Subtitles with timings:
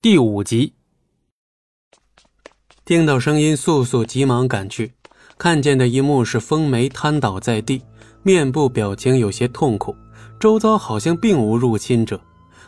[0.00, 0.74] 第五集，
[2.84, 4.92] 听到声音，素素急忙赶去，
[5.36, 7.82] 看见的一幕是风梅瘫倒在地，
[8.22, 9.96] 面部表情有些痛苦，
[10.38, 12.20] 周遭好像并无入侵者。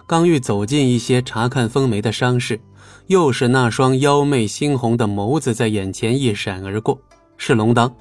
[0.08, 2.60] 刚欲走近一些查看风梅的伤势，
[3.06, 7.00] 又是那双妖媚猩红的眸子在眼前一闪而过，
[7.36, 7.94] 是龙当。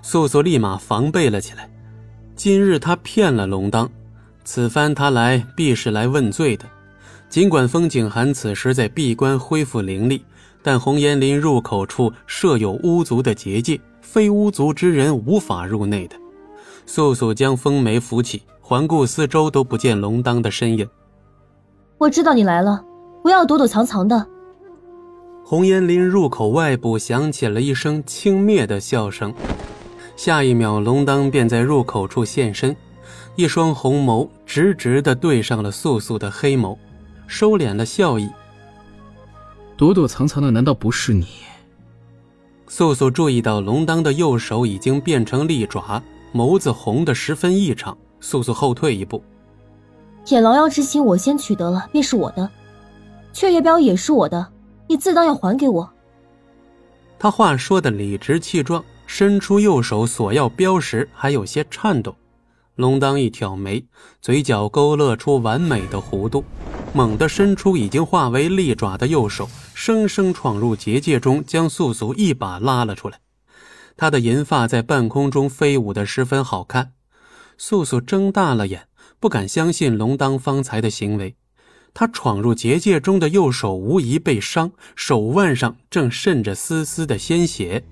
[0.00, 1.70] 素素立马防备了起来，
[2.34, 3.90] 今日他骗了龙当，
[4.42, 6.64] 此番他来必是来问罪的。
[7.28, 10.24] 尽管风景寒此时在闭关恢复灵力，
[10.62, 16.16] 但红岩林入口处设有巫族的结界，非巫族之人无法入内的。
[16.86, 20.88] 素素将风眉扶起，环顾四周，都不见龙当的身影。
[21.98, 22.82] 我知道你来了，
[23.22, 24.26] 不要躲躲藏藏的。
[25.44, 29.34] 红岩林入口外部响起了一声轻蔑的笑声，
[30.16, 32.74] 下一秒，龙当便在入口处现身，
[33.36, 36.74] 一双红眸直直地对上了素素的黑眸。
[37.28, 38.28] 收敛了笑意。
[39.76, 41.28] 躲躲藏藏的，难道不是你？
[42.66, 46.02] 素素注意到龙当的右手已经变成利爪，
[46.34, 47.96] 眸子红得十分异常。
[48.20, 49.22] 素素后退一步。
[50.24, 52.48] 铁狼妖之心我先取得了，便是我的；
[53.32, 54.44] 雀叶标也是我的，
[54.88, 55.88] 你自当要还给我。
[57.18, 62.14] 他话说的理直气壮，伸出右手索要标时，还有些颤抖。
[62.74, 63.84] 龙当一挑眉，
[64.20, 66.44] 嘴角勾勒出完美的弧度。
[66.94, 73.20] 猛地伸出已经化为利爪的右手，生生闯入结界中，将素素一把拉了出来。
[73.96, 76.92] 他的银发在半空中飞舞的十分好看。
[77.56, 78.88] 素素睁大了眼，
[79.20, 81.36] 不敢相信龙当方才的行为。
[81.94, 87.84] 他闯入结界中的右手无疑被伤，手腕上正渗着丝丝的鲜血。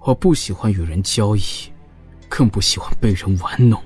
[0.00, 1.40] 我不喜欢与人交易，
[2.28, 3.82] 更不喜欢被人玩弄。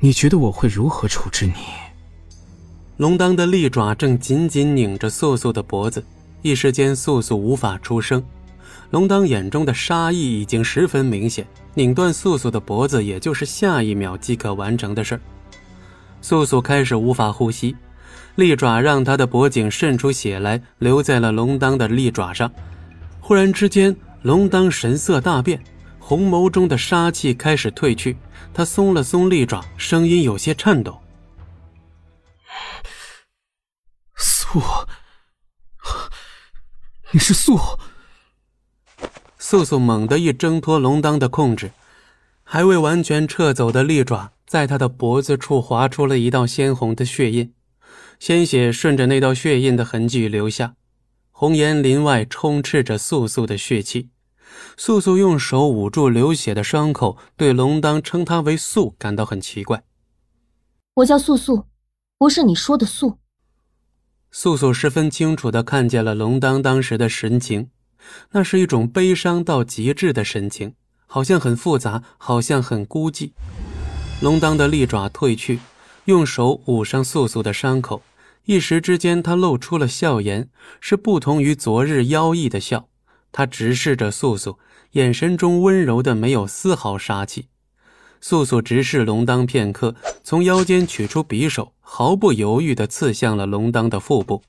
[0.00, 1.54] 你觉得我会如何处置你？
[2.98, 6.04] 龙当的利爪正紧紧拧着素素的脖子，
[6.42, 8.20] 一时间素素无法出声。
[8.90, 15.20] 龙当眼中的杀意已经十分明显，拧断素素的脖子也就是下一秒即可完成的事儿。
[16.20, 17.76] 素素开始无法呼吸，
[18.34, 22.50] 利爪让她的脖颈渗出血来，留在了龙当的利爪上。
[23.20, 25.62] 忽然之间，龙当神色大变，
[26.00, 28.16] 红眸中的杀气开始褪去，
[28.52, 30.98] 他松了松利爪，声音有些颤抖。
[34.50, 34.62] 素，
[37.12, 37.58] 你是素。
[39.38, 41.72] 素素猛地一挣脱龙当的控制，
[42.44, 47.52] 还未完全撤走的利爪在他的脖子处划出了一道鲜红的血印，
[48.18, 50.76] 鲜血顺着那道血印的痕迹流下。
[51.30, 54.08] 红岩林外充斥着素素的血气，
[54.78, 59.84] 素素用手捂住流血的伤口，对龙当称他为素感到很奇怪。
[60.94, 61.66] 我叫素素，
[62.16, 63.18] 不是你说的素。
[64.30, 67.70] 素素十分清楚的看见了龙当当时的神情，
[68.32, 70.74] 那是一种悲伤到极致的神情，
[71.06, 73.32] 好像很复杂，好像很孤寂。
[74.20, 75.60] 龙当的利爪褪去，
[76.04, 78.02] 用手捂上素素的伤口，
[78.44, 80.50] 一时之间，他露出了笑颜，
[80.80, 82.88] 是不同于昨日妖异的笑。
[83.32, 84.58] 他直视着素素，
[84.92, 87.48] 眼神中温柔的没有丝毫杀气。
[88.20, 94.42] 素素直视龙当片刻，从腰间取出匕首，毫不犹豫地刺向了龙当的腹部。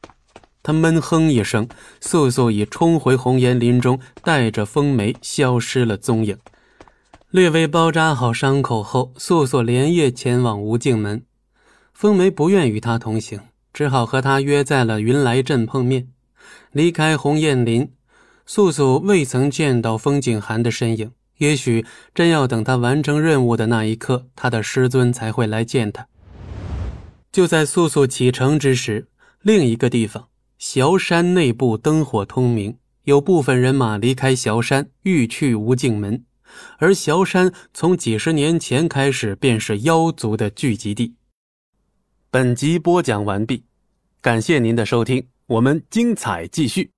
[0.62, 1.68] 他闷哼一声，
[2.02, 6.38] 素素已冲回红岩林中，带着风梅消失了踪影。
[7.30, 11.24] 略微包扎好伤口后，素素连夜前往无尽门。
[11.94, 13.40] 风梅不愿与他同行，
[13.72, 16.08] 只好和他约在了云来镇碰面。
[16.72, 17.92] 离开红岩林，
[18.46, 21.12] 素素未曾见到风景寒的身影。
[21.40, 26.08] 也许真要等他完成任务的那一刻，他的师尊才会来见他。
[27.32, 29.08] 就在素素启程之时，
[29.42, 30.28] 另一个地方，
[30.58, 36.24] 萧山内部灯火通明，有部分人马离开萧山，欲去无尽门。
[36.78, 41.16] 而萧山从几十年前开始便是妖族的聚集地。
[42.30, 43.64] 本集播讲完毕，
[44.20, 46.92] 感谢您的收听，我们精彩继续。